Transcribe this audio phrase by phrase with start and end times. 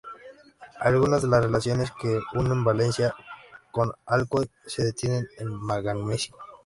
[0.79, 3.13] Algunas de las relaciones que unen Valencia
[3.69, 6.31] con Alcoy se detienen en Algemesí.